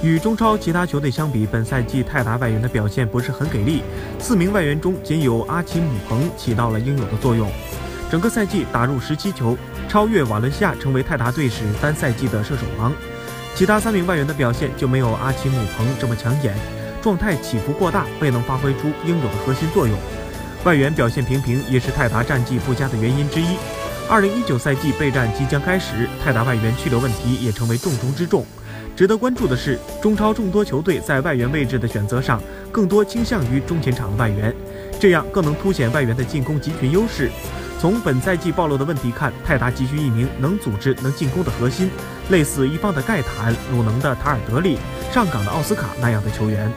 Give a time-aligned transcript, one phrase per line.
[0.00, 3.82] 与中超其他球队相比，本赛季泰达外援的表现不是很给力。
[4.20, 7.50] 四名外援中，仅有阿奇姆彭起到了应有的作用。
[8.08, 9.58] 整个赛季打入十七球，
[9.88, 12.92] 超越瓦伦西亚，成为泰达队史单赛季的射手王。
[13.56, 16.54] 其他三名外援的表现就没有阿奇姆彭这么抢眼，
[17.02, 19.98] 状态起伏过大，未能发挥出应有的核心作用。
[20.64, 23.56] 外援表现平平，也是泰达战绩不佳的原因之一。
[24.08, 28.46] 二零一九赛季备战即将开始，泰达外援去留问题也成为重中之重。
[28.98, 32.42] 值得关注的是，中超众多球队在外援位置的选择上，
[32.72, 34.52] 更多倾向于中前场的外援，
[34.98, 37.30] 这样更能凸显外援的进攻集群优势。
[37.78, 41.88] 从本赛季暴露的问题看，泰达急需一名能组织、能进攻的核心，
[42.30, 44.76] 类似一方的盖坦、鲁能的塔尔德利、
[45.12, 46.68] 上港的奥斯卡那样的球员。